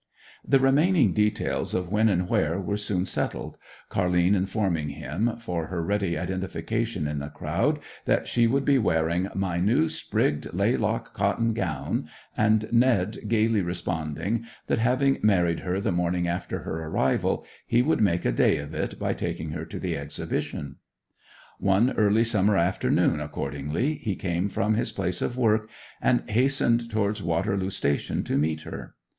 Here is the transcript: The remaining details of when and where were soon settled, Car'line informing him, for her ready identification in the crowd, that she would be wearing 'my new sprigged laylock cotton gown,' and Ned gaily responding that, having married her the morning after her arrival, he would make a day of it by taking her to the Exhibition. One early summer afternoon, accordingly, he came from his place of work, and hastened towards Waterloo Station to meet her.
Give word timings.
The 0.43 0.59
remaining 0.59 1.13
details 1.13 1.75
of 1.75 1.91
when 1.91 2.09
and 2.09 2.27
where 2.27 2.59
were 2.59 2.75
soon 2.75 3.05
settled, 3.05 3.59
Car'line 3.89 4.33
informing 4.33 4.89
him, 4.89 5.35
for 5.37 5.67
her 5.67 5.83
ready 5.83 6.17
identification 6.17 7.05
in 7.07 7.19
the 7.19 7.27
crowd, 7.29 7.77
that 8.05 8.27
she 8.27 8.47
would 8.47 8.65
be 8.65 8.79
wearing 8.79 9.29
'my 9.35 9.59
new 9.59 9.87
sprigged 9.87 10.51
laylock 10.55 11.13
cotton 11.13 11.53
gown,' 11.53 12.09
and 12.35 12.73
Ned 12.73 13.17
gaily 13.27 13.61
responding 13.61 14.43
that, 14.65 14.79
having 14.79 15.19
married 15.21 15.59
her 15.59 15.79
the 15.79 15.91
morning 15.91 16.27
after 16.27 16.61
her 16.61 16.83
arrival, 16.87 17.45
he 17.67 17.83
would 17.83 18.01
make 18.01 18.25
a 18.25 18.31
day 18.31 18.57
of 18.57 18.73
it 18.73 18.97
by 18.97 19.13
taking 19.13 19.51
her 19.51 19.65
to 19.65 19.77
the 19.79 19.95
Exhibition. 19.95 20.77
One 21.59 21.91
early 21.95 22.23
summer 22.23 22.57
afternoon, 22.57 23.19
accordingly, 23.19 23.99
he 24.01 24.15
came 24.15 24.49
from 24.49 24.73
his 24.73 24.91
place 24.91 25.21
of 25.21 25.37
work, 25.37 25.69
and 26.01 26.27
hastened 26.27 26.89
towards 26.89 27.21
Waterloo 27.21 27.69
Station 27.69 28.23
to 28.23 28.35
meet 28.35 28.61
her. 28.61 28.95